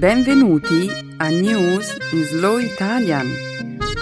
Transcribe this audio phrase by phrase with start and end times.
[0.00, 3.26] Benvenuti a News in Slow Italian,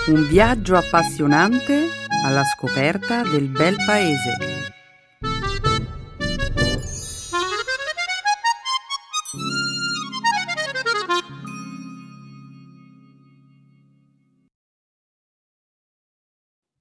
[0.06, 1.88] un viaggio appassionante
[2.24, 4.37] alla scoperta del bel paese.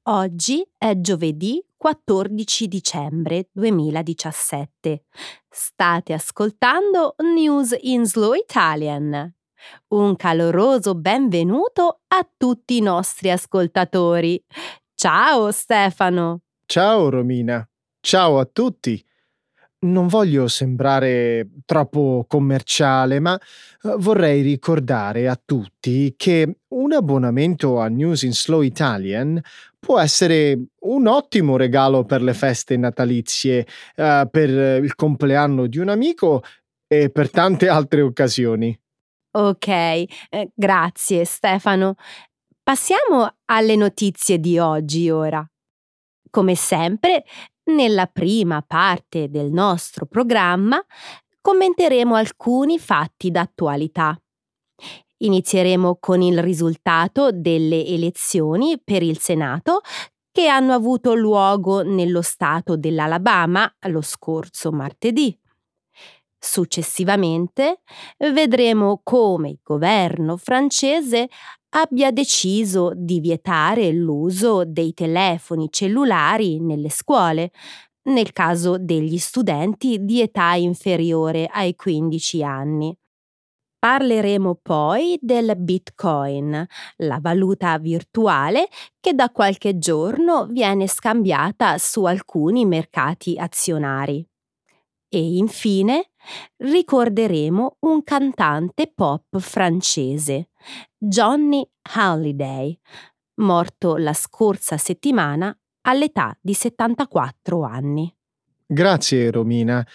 [0.04, 5.06] Oggi è giovedì 14 dicembre 2017.
[5.48, 9.34] State ascoltando News in Slow Italian.
[9.90, 14.44] Un caloroso benvenuto a tutti i nostri ascoltatori.
[14.96, 16.42] Ciao Stefano.
[16.66, 17.68] Ciao Romina.
[18.00, 19.07] Ciao a tutti
[19.80, 27.88] non voglio sembrare troppo commerciale, ma eh, vorrei ricordare a tutti che un abbonamento a
[27.88, 29.40] News in Slow Italian
[29.80, 34.50] può essere un ottimo regalo per le feste natalizie, uh, per
[34.84, 36.44] il compleanno di un amico
[36.88, 38.78] e per tante altre occasioni.
[39.38, 40.08] Ok, eh,
[40.54, 41.96] grazie Stefano.
[42.64, 45.48] Passiamo alle notizie di oggi ora.
[46.30, 47.24] Come sempre,
[47.68, 50.84] nella prima parte del nostro programma
[51.42, 54.20] commenteremo alcuni fatti d'attualità.
[55.20, 59.82] Inizieremo con il risultato delle elezioni per il Senato
[60.32, 65.36] che hanno avuto luogo nello stato dell'Alabama lo scorso martedì.
[66.40, 67.82] Successivamente
[68.32, 71.30] vedremo come il governo francese
[71.70, 77.52] abbia deciso di vietare l'uso dei telefoni cellulari nelle scuole,
[78.10, 82.98] nel caso degli studenti di età inferiore ai 15 anni.
[83.80, 86.66] Parleremo poi del Bitcoin,
[86.98, 94.26] la valuta virtuale che da qualche giorno viene scambiata su alcuni mercati azionari.
[95.10, 96.10] E infine
[96.58, 100.50] ricorderemo un cantante pop francese,
[100.98, 102.78] Johnny Halliday,
[103.36, 108.14] morto la scorsa settimana all'età di 74 anni.
[108.66, 109.86] Grazie Romina.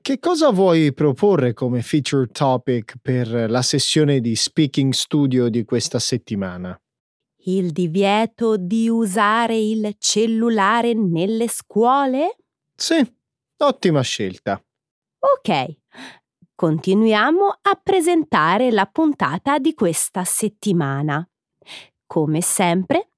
[0.00, 5.98] Che cosa vuoi proporre come feature topic per la sessione di Speaking Studio di questa
[5.98, 6.78] settimana?
[7.44, 12.36] Il divieto di usare il cellulare nelle scuole?
[12.76, 13.04] Sì,
[13.56, 14.62] ottima scelta.
[15.24, 15.76] Ok,
[16.52, 21.24] continuiamo a presentare la puntata di questa settimana.
[22.04, 23.10] Come sempre,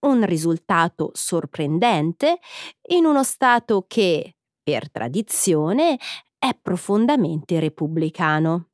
[0.00, 2.40] Un risultato sorprendente
[2.88, 5.98] in uno Stato che, per tradizione,
[6.38, 8.70] è profondamente repubblicano.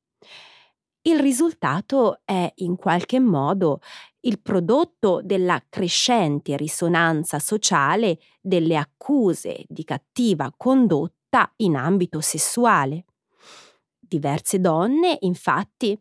[1.03, 3.81] Il risultato è in qualche modo
[4.27, 13.05] il prodotto della crescente risonanza sociale delle accuse di cattiva condotta in ambito sessuale.
[13.99, 15.99] Diverse donne, infatti,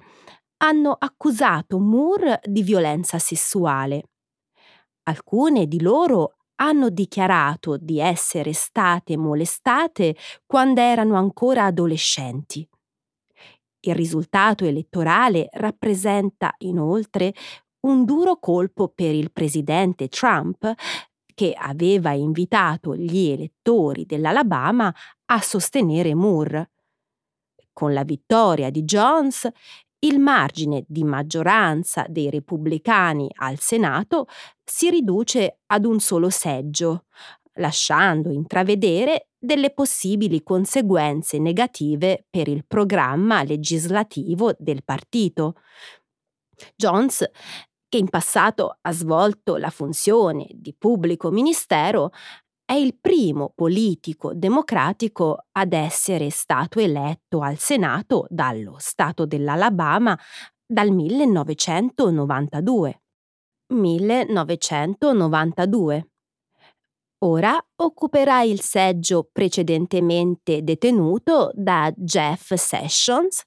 [0.57, 4.09] hanno accusato Moore di violenza sessuale.
[5.03, 12.67] Alcune di loro hanno dichiarato di essere state molestate quando erano ancora adolescenti.
[13.81, 17.33] Il risultato elettorale rappresenta inoltre
[17.85, 20.73] un duro colpo per il presidente Trump,
[21.33, 24.93] che aveva invitato gli elettori dell'Alabama
[25.25, 26.71] a sostenere Moore.
[27.73, 29.49] Con la vittoria di Jones,
[29.99, 34.27] il margine di maggioranza dei repubblicani al Senato
[34.63, 37.05] si riduce ad un solo seggio,
[37.55, 45.55] lasciando intravedere delle possibili conseguenze negative per il programma legislativo del partito.
[46.75, 47.29] Jones,
[47.95, 52.11] che in passato ha svolto la funzione di pubblico ministero,
[52.65, 60.19] è il primo politico democratico ad essere stato eletto al Senato dallo Stato dell'Alabama
[60.65, 63.01] dal 1992.
[63.73, 66.09] 1992.
[67.19, 73.41] Ora occuperà il seggio precedentemente detenuto da Jeff Sessions,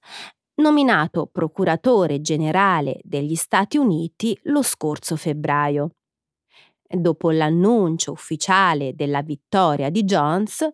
[0.59, 5.93] nominato procuratore generale degli Stati Uniti lo scorso febbraio.
[6.91, 10.67] Dopo l'annuncio ufficiale della vittoria di Jones,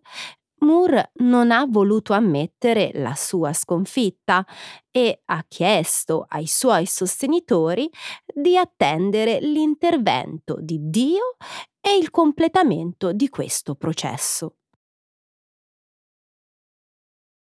[0.61, 4.47] Moore non ha voluto ammettere la sua sconfitta
[4.91, 7.91] e ha chiesto ai suoi sostenitori
[8.33, 11.37] di attendere l'intervento di Dio
[11.81, 14.55] e il completamento di questo processo.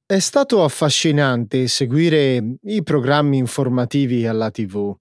[0.06, 4.94] È stato affascinante seguire i programmi informativi alla TV.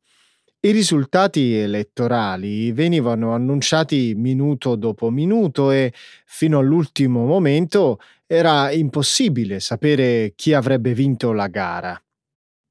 [0.62, 5.92] I risultati elettorali venivano annunciati minuto dopo minuto e
[6.26, 12.02] fino all'ultimo momento era impossibile sapere chi avrebbe vinto la gara.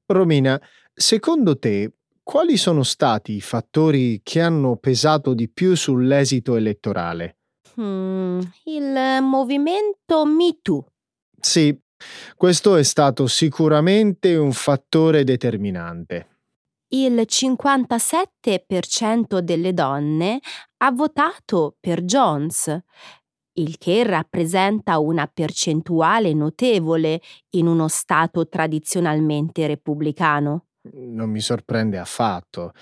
[0.07, 0.59] Romina,
[0.91, 1.91] secondo te
[2.23, 7.37] quali sono stati i fattori che hanno pesato di più sull'esito elettorale?
[7.79, 10.87] Hmm, il movimento MeToo.
[11.39, 11.79] Sì,
[12.35, 16.27] questo è stato sicuramente un fattore determinante
[16.93, 20.39] il 57% delle donne
[20.77, 22.79] ha votato per Jones,
[23.53, 27.21] il che rappresenta una percentuale notevole
[27.51, 30.65] in uno Stato tradizionalmente repubblicano.
[30.93, 32.73] Non mi sorprende affatto.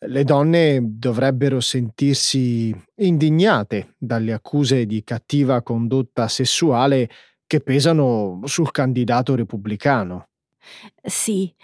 [0.00, 7.08] Le donne dovrebbero sentirsi indignate dalle accuse di cattiva condotta sessuale
[7.46, 10.28] che pesano sul candidato repubblicano.
[11.02, 11.54] Sì,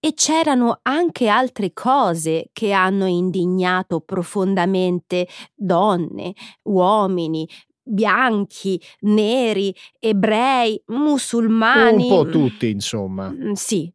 [0.00, 7.48] e c'erano anche altre cose che hanno indignato profondamente donne, uomini,
[7.82, 12.08] bianchi, neri, ebrei, musulmani.
[12.08, 13.28] Un po' tutti, insomma.
[13.30, 13.92] Mm, sì.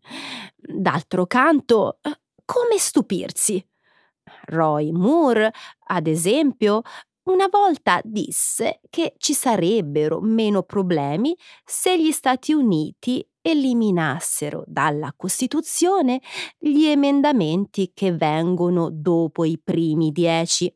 [0.55, 1.99] D'altro canto,
[2.43, 3.65] come stupirsi?
[4.45, 5.51] Roy Moore,
[5.87, 6.81] ad esempio,
[7.25, 11.35] una volta disse che ci sarebbero meno problemi
[11.65, 16.21] se gli Stati Uniti eliminassero dalla Costituzione
[16.57, 20.73] gli emendamenti che vengono dopo i primi dieci.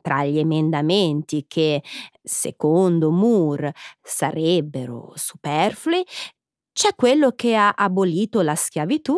[0.00, 1.82] Tra gli emendamenti che,
[2.22, 6.04] secondo Moore, sarebbero superflui,
[6.72, 9.16] c'è quello che ha abolito la schiavitù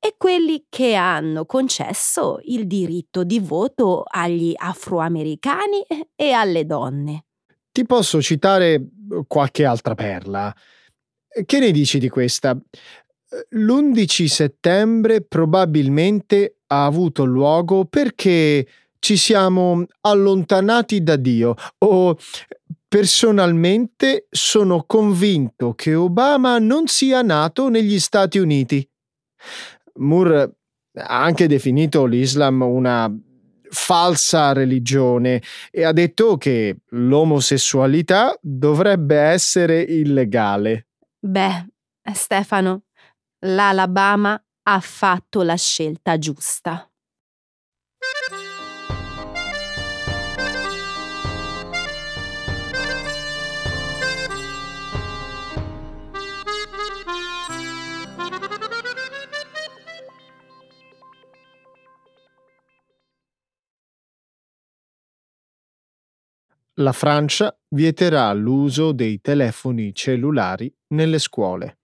[0.00, 5.84] e quelli che hanno concesso il diritto di voto agli afroamericani
[6.16, 7.26] e alle donne.
[7.70, 8.82] Ti posso citare
[9.26, 10.52] qualche altra perla.
[11.44, 12.58] Che ne dici di questa?
[13.50, 18.66] L'11 settembre probabilmente ha avuto luogo perché
[18.98, 22.16] ci siamo allontanati da Dio o
[22.88, 28.84] personalmente sono convinto che Obama non sia nato negli Stati Uniti.
[29.94, 30.56] Moore
[30.94, 33.12] ha anche definito l'Islam una
[33.70, 40.88] falsa religione e ha detto che l'omosessualità dovrebbe essere illegale.
[41.20, 41.66] Beh,
[42.12, 42.82] Stefano,
[43.46, 46.89] l'Alabama ha fatto la scelta giusta.
[66.74, 71.80] La Francia vieterà l'uso dei telefoni cellulari nelle scuole.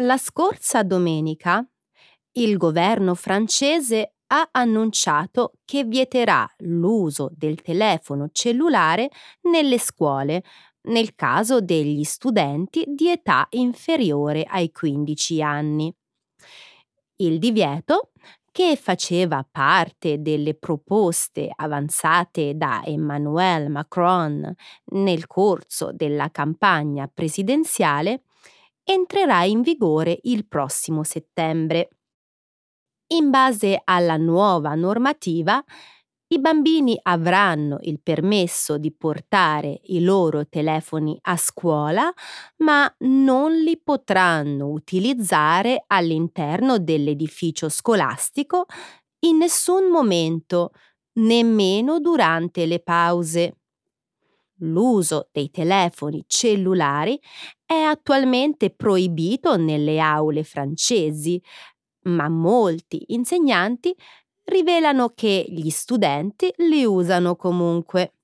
[0.00, 1.66] La scorsa domenica
[2.32, 9.08] il governo francese ha annunciato che vieterà l'uso del telefono cellulare
[9.42, 10.42] nelle scuole
[10.88, 15.94] nel caso degli studenti di età inferiore ai 15 anni.
[17.16, 18.10] Il divieto
[18.54, 24.54] che faceva parte delle proposte avanzate da Emmanuel Macron
[24.92, 28.22] nel corso della campagna presidenziale,
[28.84, 31.88] entrerà in vigore il prossimo settembre.
[33.08, 35.60] In base alla nuova normativa,
[36.34, 42.12] i bambini avranno il permesso di portare i loro telefoni a scuola,
[42.58, 48.66] ma non li potranno utilizzare all'interno dell'edificio scolastico
[49.20, 50.72] in nessun momento,
[51.14, 53.56] nemmeno durante le pause.
[54.58, 57.18] L'uso dei telefoni cellulari
[57.64, 61.42] è attualmente proibito nelle aule francesi,
[62.02, 63.94] ma molti insegnanti
[64.44, 68.14] rivelano che gli studenti li usano comunque.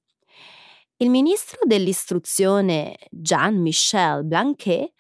[0.96, 4.92] Il ministro dell'istruzione Jean-Michel Blanquet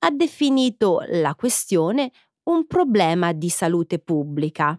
[0.00, 2.10] ha definito la questione
[2.44, 4.78] un problema di salute pubblica,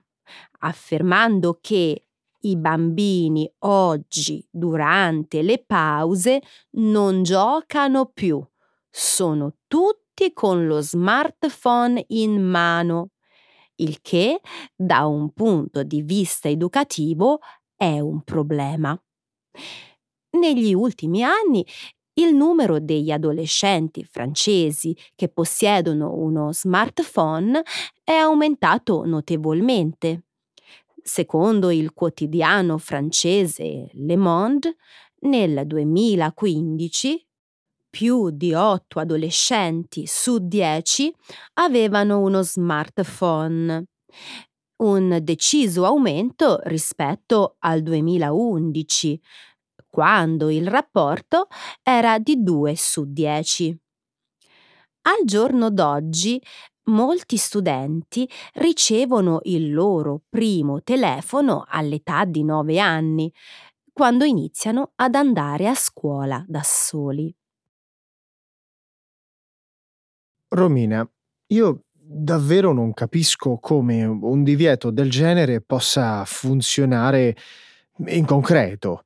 [0.59, 2.05] affermando che
[2.43, 8.43] i bambini oggi, durante le pause, non giocano più,
[8.89, 13.11] sono tutti con lo smartphone in mano
[13.75, 14.41] il che
[14.75, 17.39] da un punto di vista educativo
[17.75, 18.99] è un problema.
[20.31, 21.65] Negli ultimi anni
[22.13, 27.61] il numero degli adolescenti francesi che possiedono uno smartphone
[28.03, 30.25] è aumentato notevolmente.
[31.01, 34.75] Secondo il quotidiano francese Le Monde,
[35.21, 37.25] nel 2015
[37.91, 41.13] più di 8 adolescenti su 10
[41.55, 43.85] avevano uno smartphone,
[44.77, 49.21] un deciso aumento rispetto al 2011,
[49.89, 51.47] quando il rapporto
[51.83, 53.77] era di 2 su 10.
[55.03, 56.41] Al giorno d'oggi
[56.85, 63.31] molti studenti ricevono il loro primo telefono all'età di 9 anni,
[63.93, 67.33] quando iniziano ad andare a scuola da soli.
[70.53, 71.09] Romina,
[71.47, 77.35] io davvero non capisco come un divieto del genere possa funzionare
[78.07, 79.05] in concreto.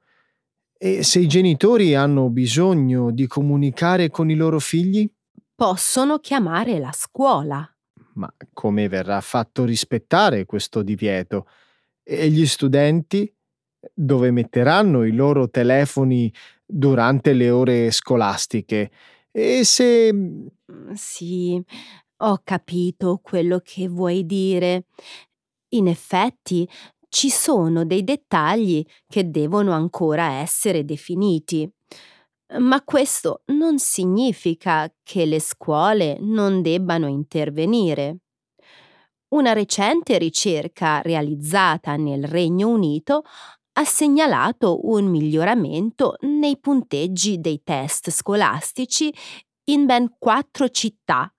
[0.78, 5.08] E se i genitori hanno bisogno di comunicare con i loro figli?
[5.54, 7.70] Possono chiamare la scuola.
[8.16, 11.48] Ma come verrà fatto rispettare questo divieto?
[12.04, 13.32] E gli studenti?
[13.94, 16.34] Dove metteranno i loro telefoni
[16.66, 18.90] durante le ore scolastiche?
[19.38, 20.12] E se...
[20.14, 21.62] Mhmm, sì,
[22.24, 24.86] ho capito quello che vuoi dire.
[25.74, 26.68] In effetti,
[27.10, 31.70] ci sono dei dettagli che devono ancora essere definiti.
[32.60, 38.20] Ma questo non significa che le scuole non debbano intervenire.
[39.36, 43.24] Una recente ricerca realizzata nel Regno Unito
[43.78, 49.14] ha segnalato un miglioramento nei punteggi dei test scolastici
[49.66, 51.32] in ben quattro città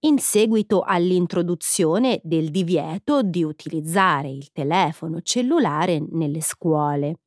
[0.00, 7.20] in seguito all'introduzione del divieto di utilizzare il telefono cellulare nelle scuole.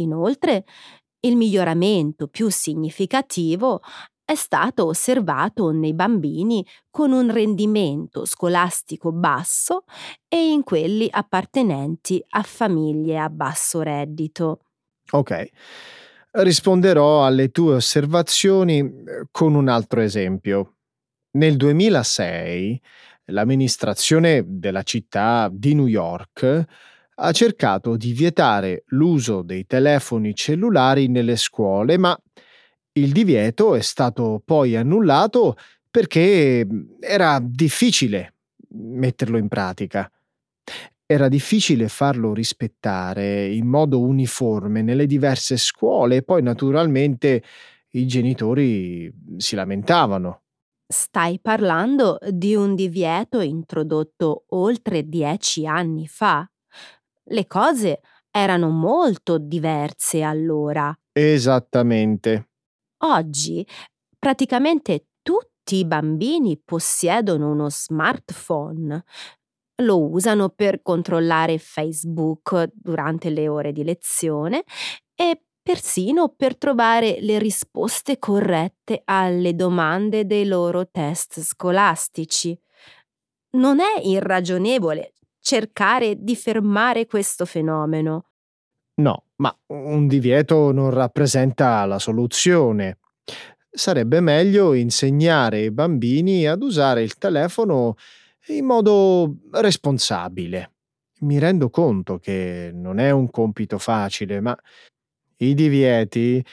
[0.00, 0.64] Inoltre,
[1.20, 3.82] il miglioramento più significativo
[4.30, 9.82] è stato osservato nei bambini con un rendimento scolastico basso
[10.28, 14.66] e in quelli appartenenti a famiglie a basso reddito.
[15.10, 15.48] Ok.
[16.30, 20.76] Risponderò alle tue osservazioni eh, con un altro esempio.
[21.32, 22.80] Nel 2006
[23.32, 26.64] l'amministrazione della città di New York
[27.16, 32.16] ha cercato di vietare l'uso dei telefoni cellulari nelle scuole, ma
[33.00, 35.56] il divieto è stato poi annullato
[35.90, 38.34] perché mhmm, era difficile
[38.72, 40.10] metterlo in pratica.
[41.04, 47.42] Era difficile farlo rispettare in modo uniforme nelle diverse scuole e poi naturalmente
[47.90, 50.42] i genitori si lamentavano.
[50.86, 56.48] Stai parlando di un divieto introdotto oltre dieci anni fa.
[57.24, 60.96] Le cose erano molto diverse allora.
[61.12, 62.49] Esattamente.
[63.02, 63.66] Oggi
[64.18, 69.04] praticamente tutti i bambini possiedono uno smartphone.
[69.82, 74.64] Lo usano per controllare Facebook durante le ore di lezione
[75.14, 82.58] e persino per trovare le risposte corrette alle domande dei loro test scolastici.
[83.52, 88.29] Non è irragionevole cercare di fermare questo fenomeno.
[89.00, 92.98] No, ma un divieto non rappresenta la soluzione.
[93.70, 97.96] Sarebbe meglio insegnare ai bambini ad usare il telefono
[98.48, 100.72] in modo responsabile.
[101.20, 104.56] Mi rendo conto che non è un compito facile, ma
[105.38, 106.44] i divieti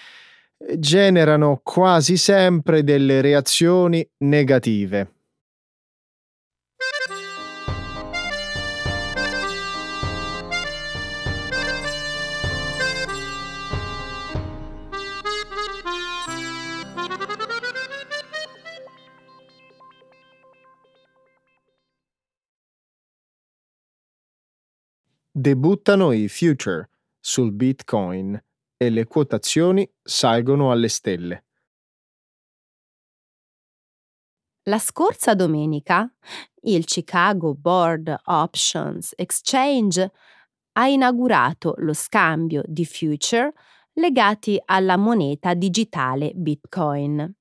[0.77, 5.16] generano quasi sempre delle reazioni negative.
[25.39, 26.89] Debuttano i future
[27.19, 28.43] sul Bitcoin
[28.75, 31.45] e le quotazioni salgono alle stelle.
[34.63, 36.11] La scorsa domenica
[36.61, 40.11] il Chicago Board Options Exchange
[40.71, 43.53] ha inaugurato lo scambio di future
[43.93, 47.31] legati alla moneta digitale Bitcoin.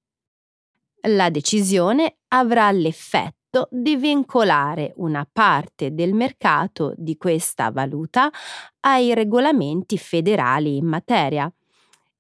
[1.08, 3.36] La decisione avrà l'effetto
[3.70, 8.30] di vincolare una parte del mercato di questa valuta
[8.80, 11.50] ai regolamenti federali in materia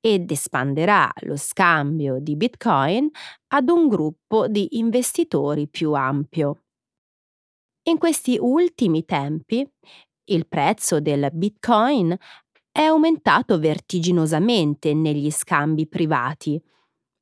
[0.00, 3.08] ed espanderà lo scambio di Bitcoin
[3.48, 6.62] ad un gruppo di investitori più ampio.
[7.88, 9.68] In questi ultimi tempi
[10.28, 12.16] il prezzo del Bitcoin
[12.70, 16.60] è aumentato vertiginosamente negli scambi privati,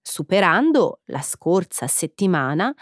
[0.03, 2.75] superando la scorsa settimana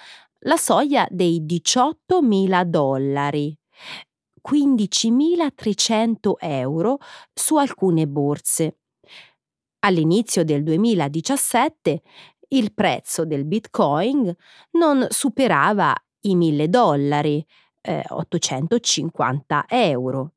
[0.45, 3.57] la soglia dei 18.000 dollari,
[4.49, 6.99] 15.300 euro
[7.33, 8.79] su alcune borse.
[9.81, 12.03] All'inizio del 2017
[12.49, 14.33] il prezzo del Bitcoin
[14.73, 17.45] non superava i 1.000 dollari,
[17.81, 20.33] eh, 850 euro.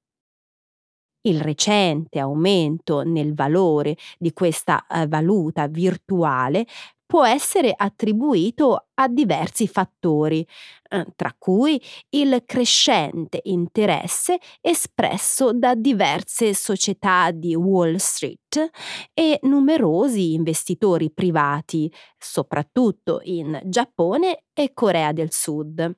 [1.22, 6.68] Il recente aumento nel valore di questa eh, valuta virtuale
[7.16, 10.46] può essere attribuito a diversi fattori,
[10.90, 18.70] eh, tra cui il crescente interesse espresso da diverse società di Wall Street
[19.14, 25.98] e numerosi investitori privati, soprattutto in Giappone e Corea del Sud.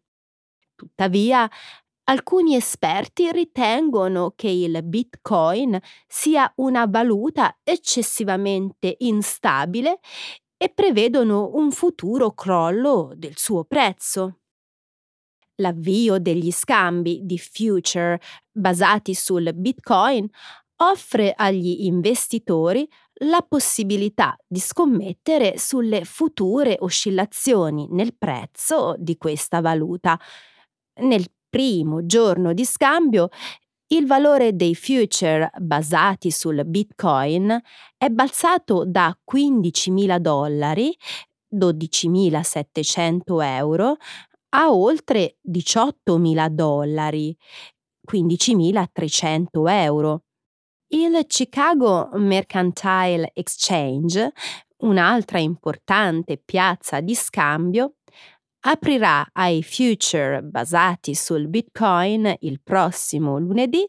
[0.75, 1.49] Tuttavia,
[2.09, 9.99] Alcuni esperti ritengono che il Bitcoin sia una valuta eccessivamente instabile
[10.57, 14.39] e prevedono un futuro crollo del suo prezzo.
[15.59, 18.19] L'avvio degli scambi di future
[18.51, 20.27] basati sul Bitcoin
[20.79, 22.87] offre agli investitori
[23.21, 30.19] la possibilità di scommettere sulle future oscillazioni nel prezzo di questa valuta.
[31.01, 33.29] Nel primo giorno di scambio
[33.89, 37.57] il valore dei future basati sul Bitcoin
[37.95, 40.95] è balzato da 15.000 dollari,
[41.55, 43.95] 12.700 euro,
[44.49, 47.35] a oltre 18.000 dollari,
[48.11, 50.23] 15.300 euro.
[50.89, 54.31] Il Chicago Mercantile Exchange,
[54.79, 57.95] un'altra importante piazza di scambio,
[58.69, 63.87] aprirà ai future basati sul Bitcoin il prossimo lunedì,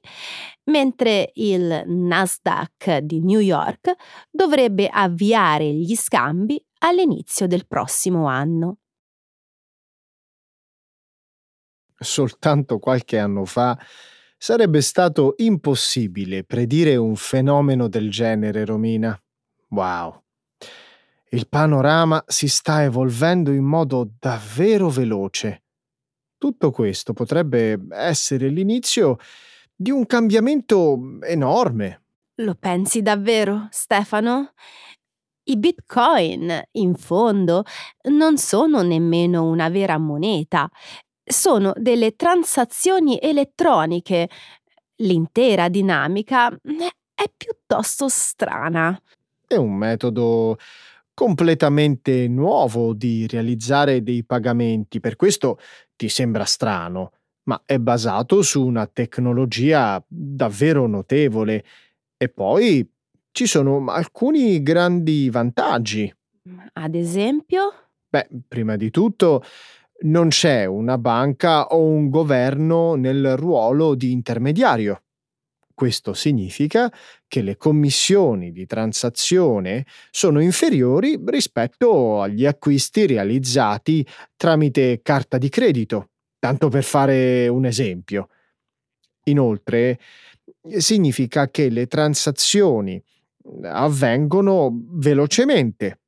[0.65, 3.93] mentre il Nasdaq di New York
[4.31, 8.79] dovrebbe avviare gli scambi all'inizio del prossimo anno.
[12.01, 13.77] Soltanto qualche anno fa
[14.37, 19.21] sarebbe stato impossibile predire un fenomeno del genere, Romina.
[19.71, 20.23] Wow.
[21.31, 25.65] Il panorama si sta evolvendo in modo davvero veloce.
[26.39, 29.19] Tutto questo potrebbe essere l'inizio
[29.75, 32.03] di un cambiamento enorme.
[32.37, 34.53] Lo pensi davvero, Stefano?
[35.45, 37.65] I bitcoin, in fondo,
[38.11, 40.71] non sono nemmeno una vera moneta,
[41.25, 44.31] sono delle transazioni elettroniche.
[44.97, 48.99] L'intera dinamica è piuttosto strana.
[49.47, 50.59] È un metodo
[51.19, 55.59] completamente nuovo di realizzare dei pagamenti, per questo
[55.97, 57.11] ti sembra strano,
[57.49, 61.65] ma è basato su una tecnologia davvero notevole
[62.17, 62.89] e poi
[63.33, 66.15] ci sono alcuni grandi vantaggi.
[66.75, 67.73] Ad esempio?
[68.09, 69.43] Beh, prima di tutto
[70.03, 75.03] non c'è una banca o un governo nel ruolo di intermediario.
[75.79, 76.93] Questo significa
[77.29, 86.09] che le commissioni di transazione sono inferiori rispetto agli acquisti realizzati tramite carta di credito,
[86.41, 88.29] tanto per fare un esempio.
[89.27, 90.01] Inoltre,
[90.79, 93.01] significa che le transazioni
[93.63, 96.01] avvengono velocemente,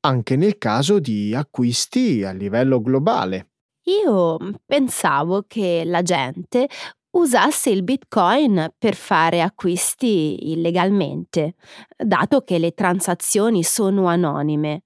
[0.00, 3.50] anche nel caso di acquisti a livello globale.
[3.84, 6.68] Io pensavo che la gente
[7.12, 11.54] usasse il Bitcoin per fare acquisti illegalmente,
[11.96, 14.82] dato che le transazioni sono anonime.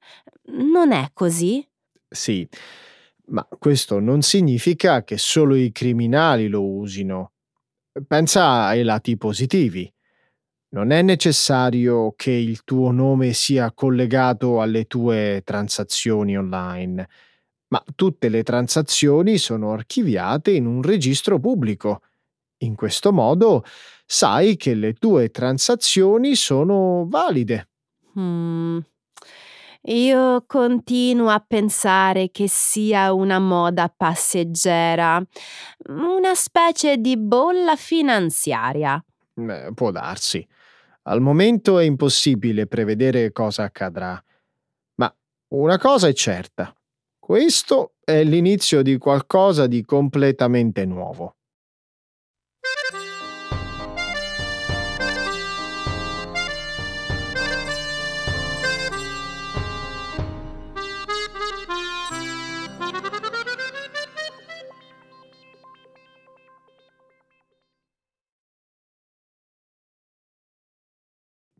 [0.46, 1.66] Non è così?
[2.08, 2.48] Sì,
[3.26, 7.32] ma questo non significa che solo i criminali lo usino.
[8.06, 9.90] Pensa ai lati positivi.
[10.68, 17.08] Non è necessario che il tuo nome sia collegato alle tue transazioni online,
[17.68, 22.02] ma tutte le transazioni sono archiviate in un registro pubblico.
[22.58, 23.64] In questo modo
[24.06, 27.68] sai che le tue transazioni sono valide.
[28.18, 28.78] Mm.
[29.88, 35.22] Io continuo a pensare che sia una moda passeggera,
[35.88, 39.02] una specie di bolla finanziaria.
[39.34, 40.44] Eh, può darsi.
[41.02, 44.20] Al momento è impossibile prevedere cosa accadrà.
[44.96, 45.14] Ma
[45.48, 46.74] una cosa è certa.
[47.16, 51.36] Questo è l'inizio di qualcosa di completamente nuovo.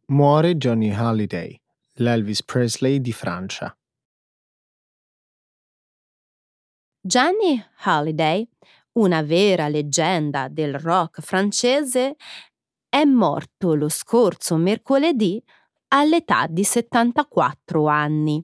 [0.09, 1.61] Muore Johnny Halliday,
[1.95, 3.77] l'Elvis Presley di Francia.
[7.01, 8.49] Johnny Halliday,
[8.92, 12.14] una vera leggenda del rock francese,
[12.88, 15.42] è morto lo scorso mercoledì
[15.88, 18.40] all'età di 74 anni.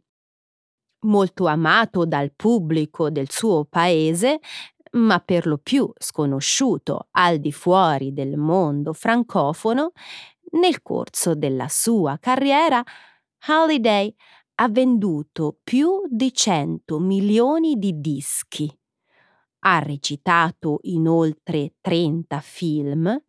[1.07, 4.41] Molto amato dal pubblico del suo paese,
[4.95, 9.93] ma per lo più sconosciuto al di fuori del mondo francofono,
[10.53, 12.83] nel corso della sua carriera,
[13.47, 14.15] Halliday
[14.57, 18.71] ha venduto più di 100 milioni di dischi.
[19.65, 23.23] Ha recitato in oltre 30 film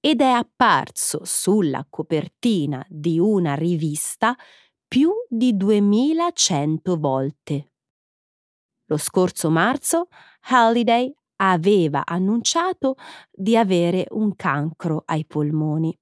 [0.00, 4.36] ed è apparso sulla copertina di una rivista
[4.88, 7.72] più di 2100 volte.
[8.86, 10.08] Lo scorso marzo
[10.48, 12.96] Halliday aveva annunciato
[13.30, 15.96] di avere un cancro ai polmoni.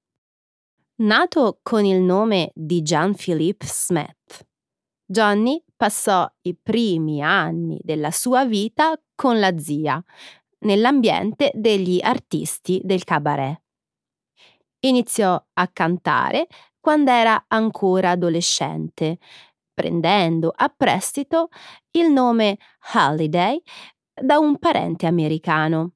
[1.01, 4.49] Nato con il nome di Jean-Philippe Smet,
[5.07, 10.03] Johnny passò i primi anni della sua vita con la zia,
[10.63, 13.63] nell'ambiente degli artisti del cabaret.
[14.81, 16.49] Iniziò a cantare
[16.81, 19.19] quando era ancora adolescente,
[19.73, 21.51] prendendo a prestito
[21.93, 22.59] il nome
[22.93, 23.63] Halliday
[24.21, 25.93] da un parente americano.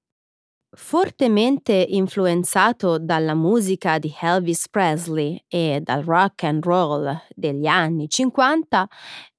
[0.74, 8.88] Fortemente influenzato dalla musica di Elvis Presley e dal rock and roll degli anni 50,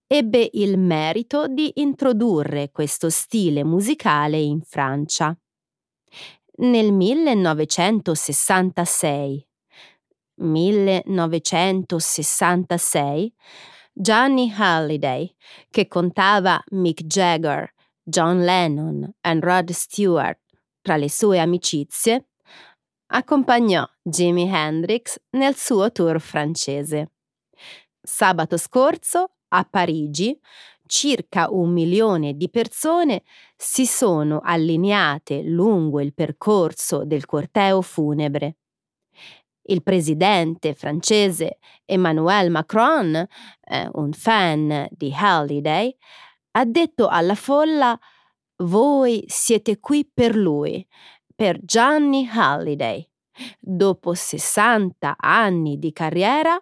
[0.05, 5.35] ebbe il merito di introdurre questo stile musicale in Francia.
[6.57, 9.47] Nel 1966
[10.35, 13.33] 1966
[13.91, 15.35] Johnny Halliday,
[15.71, 20.42] che contava Mick Jagger, John Lennon e Rod Stewart
[20.83, 22.27] tra le sue amicizie,
[23.07, 27.11] accompagnò Jimi Hendrix nel suo tour francese.
[28.01, 30.37] Sabato scorso, a Parigi,
[30.85, 33.23] circa un milione di persone
[33.55, 38.57] si sono allineate lungo il percorso del corteo funebre.
[39.65, 45.95] Il presidente francese Emmanuel Macron, eh, un fan di Halliday,
[46.51, 47.97] ha detto alla folla
[48.63, 50.85] voi siete qui per lui,
[51.35, 53.07] per Gianni Halliday.
[53.59, 56.59] Dopo 60 anni di carriera,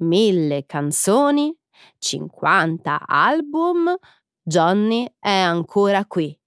[0.00, 1.56] mille canzoni,
[1.98, 3.94] 50 album,
[4.42, 6.38] Johnny è ancora qui,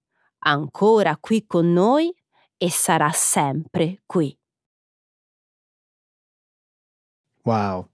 [0.44, 2.14] ancora qui con noi
[2.56, 4.36] e sarà sempre qui.
[7.42, 7.88] Wow.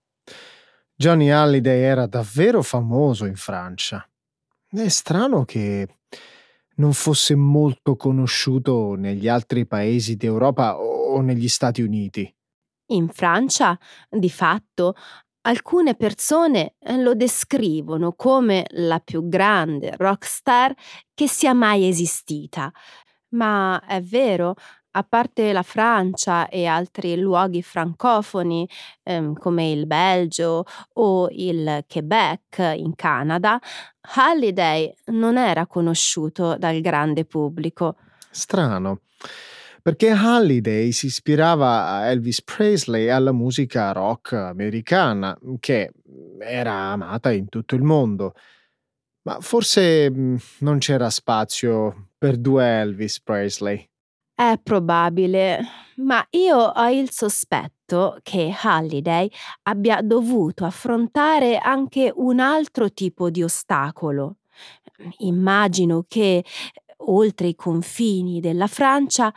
[0.95, 4.07] Johnny Halliday era davvero famoso in Francia.
[4.69, 5.96] È strano che
[6.77, 12.31] non fosse molto conosciuto negli altri paesi d'Europa o negli Stati Uniti.
[12.91, 14.95] In Francia, di fatto,
[15.43, 20.75] alcune persone eh, lo descrivono come la più grande rockstar
[21.15, 22.71] che sia mai esistita.
[23.31, 24.55] Ma è vero,
[24.97, 28.69] a parte la Francia e altri luoghi francofoni
[29.03, 33.61] ehm, come il Belgio o il Quebec in Canada,
[34.15, 37.97] Halliday non era conosciuto dal grande pubblico.
[38.31, 39.01] Strano,
[39.83, 45.93] perché Halliday si ispirava a Elvis Presley e alla musica rock americana, che
[46.41, 48.35] era amata in tutto il mondo.
[49.23, 53.89] ma forse mm, non c'era spazio per due Elvis Presley.
[54.39, 55.65] È probabile,
[55.97, 59.31] ma io ho il sospetto che Halliday
[59.63, 64.37] abbia dovuto affrontare anche un altro tipo di ostacolo.
[65.21, 66.45] Immagino che,
[66.99, 69.33] oltre i confini della Francia,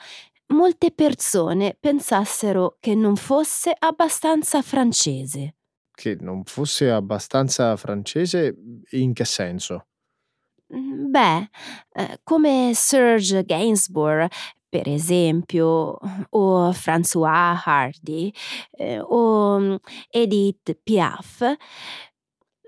[0.47, 5.55] molte persone pensassero che non fosse abbastanza francese.
[5.93, 8.53] Che non fosse abbastanza francese
[8.91, 9.85] in che senso?
[10.71, 11.49] Beh,
[11.93, 14.29] eh, come Serge Gainsbourg,
[14.69, 15.97] per esempio,
[16.29, 18.31] o François Hardy,
[18.71, 19.75] eh, o mm,
[20.09, 21.55] Edith Piaf,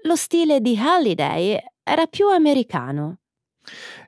[0.03, 3.19] lo stile di Halliday era più americano.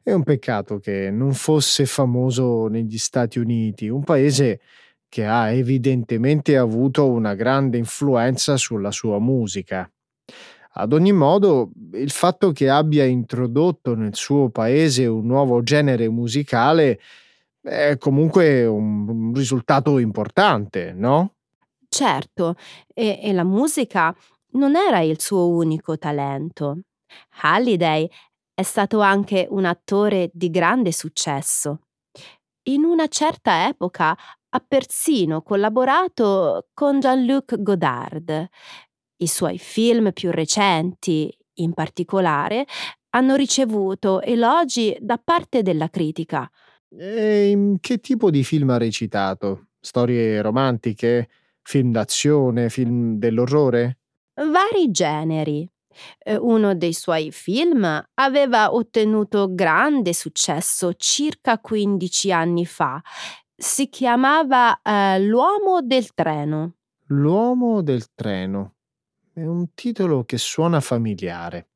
[0.01, 4.61] È un peccato che non fosse famoso negli Stati Uniti, un paese
[5.07, 9.87] che ha evidentemente avuto una grande influenza sulla sua musica.
[10.75, 16.99] Ad ogni modo, il fatto che abbia introdotto nel suo paese un nuovo genere musicale
[17.63, 21.35] è comunque un risultato importante, no?
[21.87, 22.55] Certo,
[22.93, 24.15] e, e la musica
[24.51, 26.79] non era il suo unico talento.
[27.41, 28.09] Halliday
[28.53, 31.79] è stato anche un attore di grande successo.
[32.63, 34.17] In una certa epoca
[34.49, 38.47] ha persino collaborato con Jean-Luc Godard.
[39.17, 42.65] I suoi film più recenti, in particolare,
[43.11, 46.49] hanno ricevuto elogi da parte della critica.
[46.97, 49.67] E in che tipo di film ha recitato?
[49.79, 51.27] Storie romantiche?
[51.61, 52.69] Film d'azione?
[52.69, 53.99] Film dell'orrore?
[54.35, 55.67] Vari generi.
[56.19, 63.01] Eh, Uno dei suoi film aveva ottenuto grande successo circa 15 anni fa.
[63.55, 66.75] Si chiamava eh, L'uomo del treno.
[67.07, 68.75] L'uomo del treno.
[69.33, 71.69] È un titolo che suona familiare.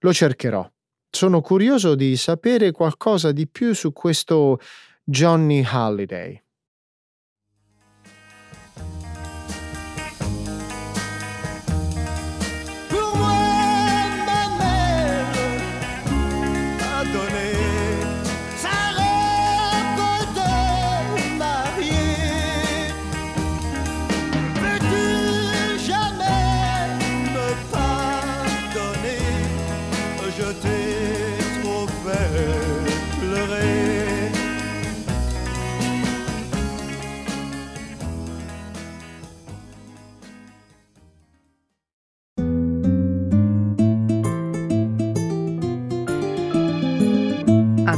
[0.00, 0.68] Lo cercherò.
[1.10, 4.58] Sono curioso di sapere qualcosa di più su questo
[5.04, 6.42] Johnny Halliday.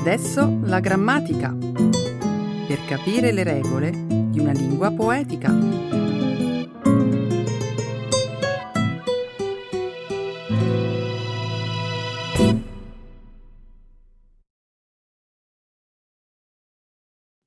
[0.01, 1.55] Adesso la grammatica.
[1.55, 5.51] Per capire le regole di una lingua poetica.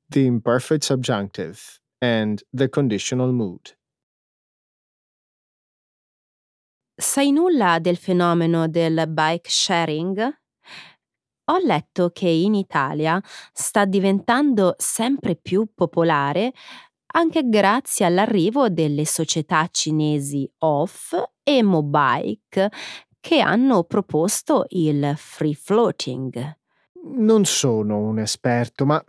[0.09, 3.75] The imperfect subjunctive and the conditional mood.
[6.95, 10.41] Sai nulla del fenomeno del bike sharing?
[11.45, 16.53] Ho letto che in Italia sta diventando sempre più popolare
[17.15, 22.71] anche grazie all'arrivo delle società cinesi Off e Mobike
[23.19, 26.57] che hanno proposto il free floating.
[27.17, 29.03] Non sono un esperto, ma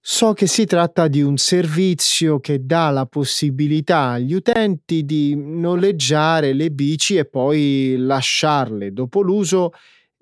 [0.00, 6.52] so che si tratta di un servizio che dà la possibilità agli utenti di noleggiare
[6.52, 9.72] le bici e poi lasciarle dopo l'uso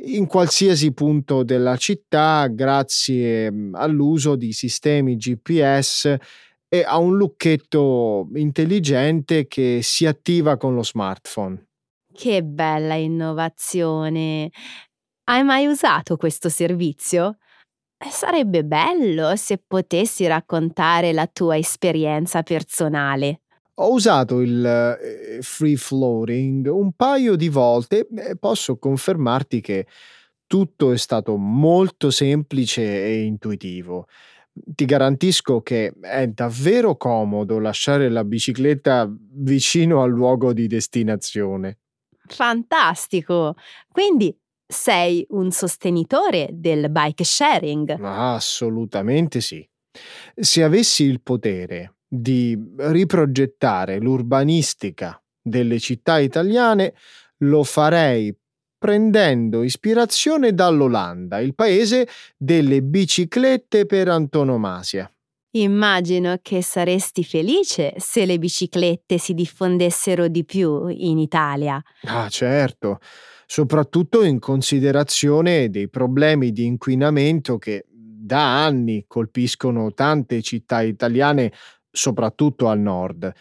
[0.02, 6.16] in qualsiasi punto della città grazie mm, all'uso di sistemi GPS
[6.68, 11.66] e a un lucchetto intelligente che si attiva con lo smartphone.
[12.12, 14.50] Che bella innovazione!
[15.26, 17.38] Hai mai usato questo servizio?
[17.96, 23.43] Eh, Sarebbe bello se potessi raccontare la tua esperienza personale.
[23.76, 29.86] Ho usato il eh, free floating un paio di volte e posso confermarti che
[30.46, 34.06] tutto è stato molto semplice e intuitivo.
[34.52, 41.78] Ti garantisco che è davvero comodo lasciare la bicicletta vicino al luogo di destinazione.
[42.26, 43.56] Fantastico!
[43.90, 47.98] Quindi sei un sostenitore del bike sharing.
[48.00, 49.68] Assolutamente sì.
[50.34, 56.94] Se avessi il potere di riprogettare l'urbanistica delle città italiane,
[57.38, 58.34] lo farei
[58.78, 65.10] prendendo ispirazione dall'Olanda, il paese delle biciclette per antonomasia.
[65.56, 71.82] Immagino che saresti felice se le biciclette si diffondessero di più in Italia.
[72.02, 72.98] Ah, certo.
[73.46, 81.52] soprattutto in considerazione dei problemi di inquinamento che da anni colpiscono tante città italiane,
[81.94, 83.32] soprattutto al nord.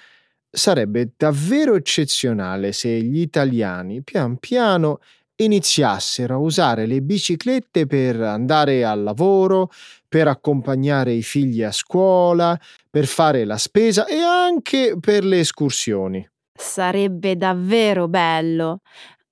[0.49, 4.99] Sarebbe davvero eccezionale se gli italiani pian piano
[5.35, 9.71] iniziassero a usare le biciclette per andare al lavoro,
[10.07, 16.29] per accompagnare i figli a scuola, per fare la spesa e anche per le escursioni.
[16.53, 18.81] Sarebbe davvero bello.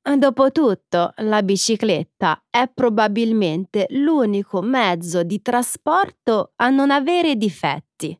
[0.01, 8.17] Dopotutto, la bicicletta è probabilmente l'unico mezzo di trasporto a non avere difetti.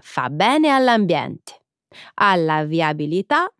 [0.00, 1.52] Fa bene all'ambiente,
[2.14, 3.52] alla viabilità,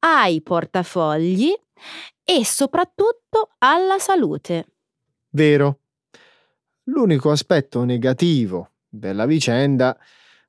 [0.00, 1.52] ai portafogli
[2.24, 4.66] e soprattutto alla salute.
[5.30, 5.80] Vero.
[6.84, 9.96] L'unico aspetto negativo della vicenda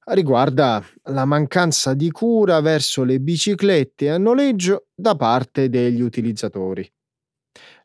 [0.07, 6.89] riguarda la mancanza di cura verso le biciclette a noleggio da parte degli utilizzatori.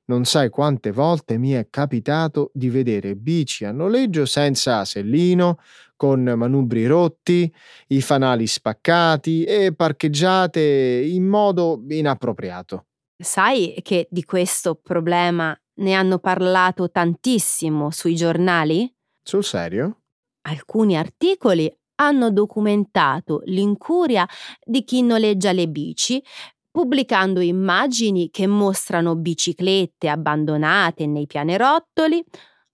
[0.07, 5.61] Non sai quante volte mi è capitato di vedere bici a noleggio senza sellino,
[6.01, 7.53] con manubri rotti,
[7.89, 10.59] i fanali spaccati e parcheggiate
[11.07, 12.87] in modo inappropriato.
[13.23, 18.91] Sai che di questo problema ne hanno parlato tantissimo sui giornali?
[19.23, 20.05] Sul serio?
[20.49, 24.27] Alcuni articoli hanno documentato l'incuria
[24.65, 26.25] di chi noleggia le bici,
[26.71, 32.25] pubblicando immagini che mostrano biciclette abbandonate nei pianerottoli,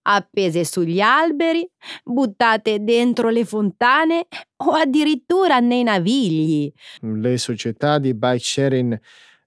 [0.06, 1.68] appese sugli alberi,
[2.04, 4.26] buttate dentro le fontane
[4.64, 6.72] o addirittura nei navigli.
[7.00, 9.00] Le società di bike sharing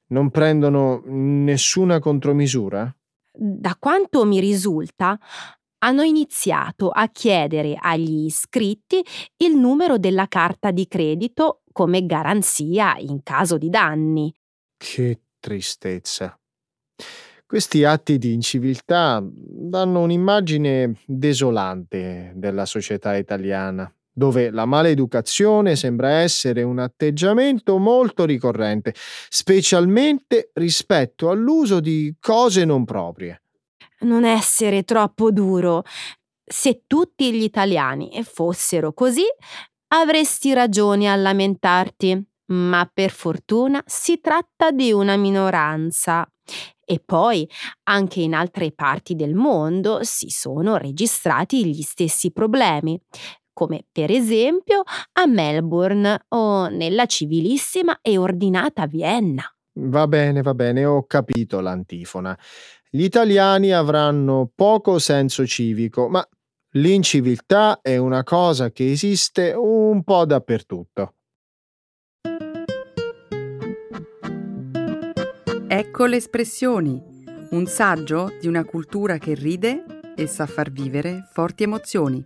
[0.08, 2.94] non prendono nessuna contromisura?
[3.32, 5.18] Da quanto mi risulta,
[5.80, 9.04] hanno iniziato a chiedere agli iscritti
[9.38, 14.34] il numero della carta di credito come garanzia in caso di danni.
[14.76, 16.38] Che tristezza.
[17.50, 26.62] Questi atti di inciviltà danno un'immagine desolante della società italiana, dove la maleducazione sembra essere
[26.62, 28.94] un atteggiamento molto ricorrente,
[29.30, 33.42] specialmente rispetto all'uso di cose non proprie.
[34.02, 35.82] Non essere troppo duro.
[36.46, 39.26] Se tutti gli italiani fossero così,
[39.88, 46.32] avresti ragione a lamentarti, ma per fortuna si tratta di una minoranza.
[46.92, 47.48] E poi
[47.84, 53.00] anche in altre parti del mondo si sono registrati gli stessi problemi,
[53.54, 54.82] come per esempio
[55.14, 59.44] a Melbourne o nella civilissima e ordinata Vienna.
[59.82, 62.36] Va bene, va bene, ho capito l'antifona.
[62.90, 66.28] Gli italiani avranno poco senso civico, ma
[66.72, 71.14] l'inciviltà è una cosa che esiste un po' dappertutto.
[75.80, 77.02] Ecco le espressioni,
[77.52, 82.22] un saggio di una cultura che ride e sa far vivere forti emozioni.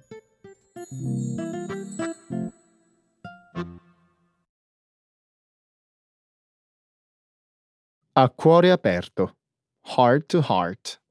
[8.14, 9.38] A cuore aperto.
[9.84, 11.02] Heart to Heart.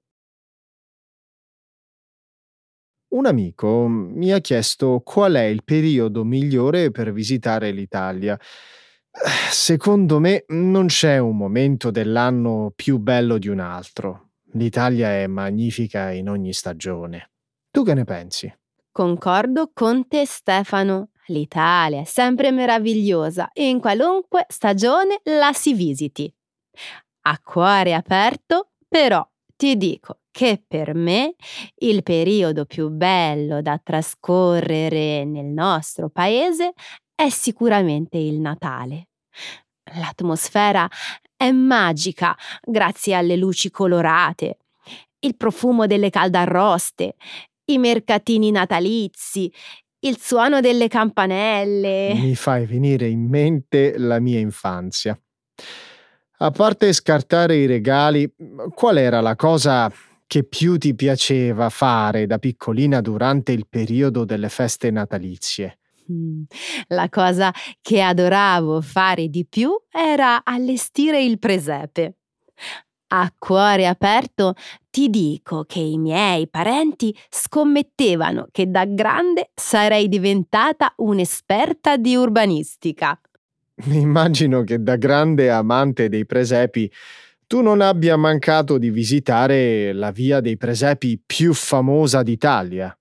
[3.11, 8.37] Un amico mi ha chiesto qual è il periodo migliore per visitare l'Italia.
[9.51, 14.31] Secondo me non c'è un momento dell'anno più bello di un altro.
[14.55, 17.31] L'Italia è magnifica in ogni stagione.
[17.70, 18.53] Tu che ne pensi?
[18.90, 21.11] Concordo con te Stefano.
[21.27, 26.35] L'Italia è sempre meravigliosa e in qualunque stagione la si visiti.
[27.25, 31.35] A cuore aperto, però ti dico che per me
[31.77, 36.72] il periodo più bello da trascorrere nel nostro paese
[37.14, 39.09] è sicuramente il Natale.
[39.94, 40.88] L'atmosfera
[41.37, 44.59] è magica grazie alle luci colorate,
[45.20, 47.16] il profumo delle caldarroste,
[47.66, 49.53] i mercatini natalizi,
[50.01, 52.12] il suono delle campanelle.
[52.14, 55.18] Mi fai venire in mente la mia infanzia.
[56.38, 58.33] A parte scartare i regali,
[58.75, 59.93] qual era la cosa
[60.26, 65.78] che più ti piaceva fare da piccolina durante il periodo delle feste natalizie?
[66.11, 66.42] Mm,
[66.88, 72.16] La cosa che adoravo fare di più era allestire il presepe.
[73.14, 74.55] A cuore aperto
[74.90, 83.20] ti dico che i miei parenti scommettevano che da grande sarei diventata un'esperta di urbanistica.
[83.84, 86.90] Immagino che da grande amante dei presepi
[87.46, 92.96] tu non abbia mancato di visitare la via dei presepi più famosa d'Italia.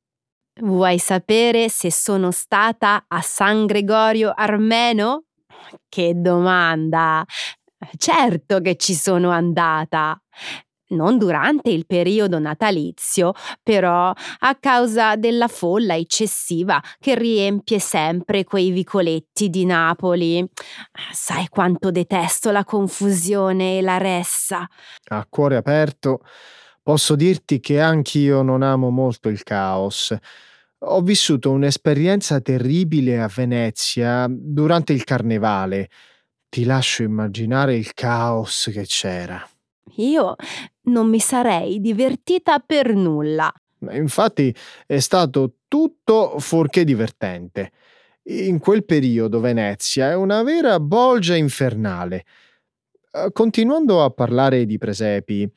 [0.62, 5.24] Vuoi sapere se sono stata a San Gregorio Armeno?
[5.90, 7.26] Che domanda!
[7.98, 10.22] Certo che ci sono andata.
[10.90, 13.32] Non durante il periodo natalizio,
[13.64, 20.48] però a causa della folla eccessiva che riempie sempre quei vicoletti di Napoli.
[21.12, 24.68] Sai quanto detesto la confusione e la ressa.
[25.08, 26.20] A cuore aperto,
[26.84, 30.16] posso dirti che anch'io non amo molto il caos.
[30.84, 35.90] Ho vissuto un'esperienza terribile a Venezia durante il carnevale.
[36.50, 39.48] Ti lascio immaginare il caos che c'era.
[39.98, 40.36] Io
[40.84, 43.54] non mi sarei divertita per nulla.
[43.92, 44.56] Infatti
[44.88, 47.72] è stato tutto fuorché divertente.
[48.24, 52.26] In quel periodo Venezia è una vera bolgia infernale.
[53.12, 55.52] Eh, Continuando a parlare di presepi,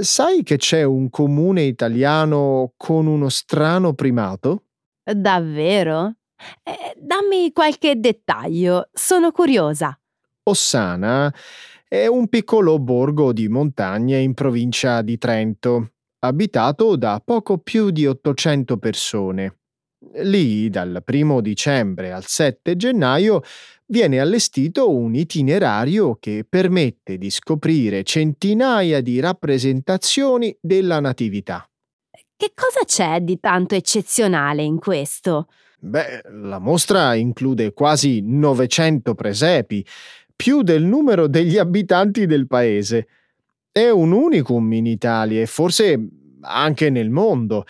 [0.00, 4.64] sai che c'è un comune italiano con uno strano primato?
[5.02, 6.14] Davvero?
[6.62, 9.98] Eh, dammi qualche dettaglio, sono curiosa.
[10.44, 11.32] Ossana
[11.86, 18.06] è un piccolo borgo di montagna in provincia di Trento, abitato da poco più di
[18.06, 19.61] 800 persone.
[20.16, 23.42] Lì, dal 1 dicembre al 7 gennaio,
[23.86, 31.66] viene allestito un itinerario che permette di scoprire centinaia di rappresentazioni della Natività.
[32.36, 35.48] Che cosa c'è di tanto eccezionale in questo?
[35.78, 39.84] Beh, la mostra include quasi 900 presepi,
[40.34, 43.06] più del numero degli abitanti del paese.
[43.70, 46.08] È un unicum in Italia e forse
[46.40, 47.64] anche nel mondo.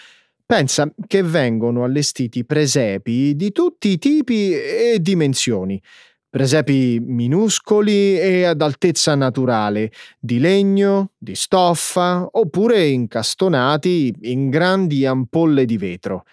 [0.52, 5.80] Pensa che vengono allestiti presepi di tutti i tipi e dimensioni.
[6.28, 9.90] Presepi minuscoli e ad altezza naturale,
[10.20, 16.24] di legno, di stoffa, oppure incastonati in grandi ampolle di vetro.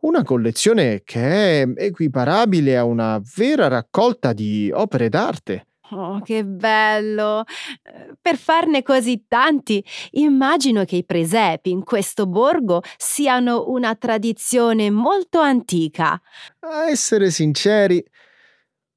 [0.00, 5.68] Una collezione che è equiparabile a una vera raccolta di opere d'arte.
[5.94, 7.44] Oh, che bello!
[7.82, 14.90] Eh, Per farne così tanti, immagino che i presepi in questo borgo siano una tradizione
[14.90, 16.20] molto antica.
[16.60, 18.02] A essere sinceri,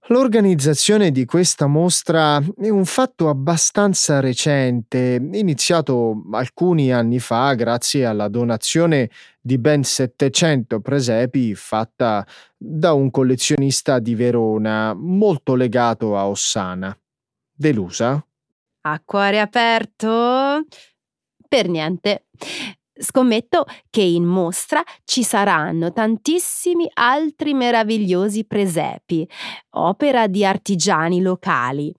[0.07, 8.27] l'organizzazione di questa mostra è un fatto abbastanza recente, iniziato alcuni anni fa grazie alla
[8.27, 9.09] donazione
[9.45, 12.25] di ben 700 presepi fatta
[12.57, 16.97] da un collezionista di Verona molto legato a Ossana.
[17.53, 18.25] Delusa?
[18.87, 20.65] A cuore aperto?
[21.47, 22.25] Per niente.
[22.97, 29.29] Scommetto che in mostra ci saranno tantissimi altri meravigliosi presepi,
[29.75, 31.93] opera di artigiani locali.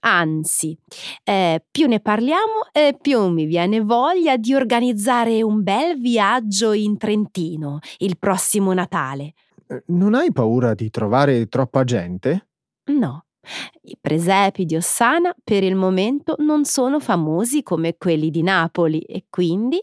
[0.00, 0.76] Anzi,
[1.24, 6.96] eh, più ne parliamo e più mi viene voglia di organizzare un bel viaggio in
[6.96, 9.34] Trentino il prossimo Natale.
[9.66, 12.48] Eh, Non hai paura di trovare troppa gente?
[12.92, 13.26] No,
[13.82, 19.26] i presepi di Ossana per il momento non sono famosi come quelli di Napoli e
[19.28, 19.82] quindi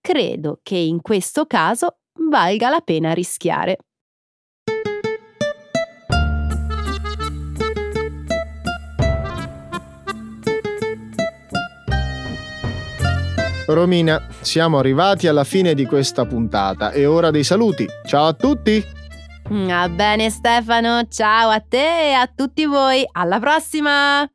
[0.00, 1.98] credo che in questo caso
[2.28, 3.78] valga la pena rischiare.
[13.66, 16.90] Romina, siamo arrivati alla fine di questa puntata.
[16.90, 17.86] È ora dei saluti.
[18.04, 18.84] Ciao a tutti!
[19.48, 24.26] Va bene Stefano, ciao a te e a tutti voi, alla prossima!